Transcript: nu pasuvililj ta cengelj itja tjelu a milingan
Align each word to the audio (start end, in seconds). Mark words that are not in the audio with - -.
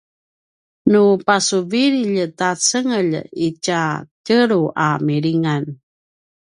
nu 0.91 1.01
pasuvililj 1.25 2.23
ta 2.37 2.49
cengelj 2.67 3.13
itja 3.47 3.83
tjelu 4.25 4.61
a 4.85 4.87
milingan 5.05 5.63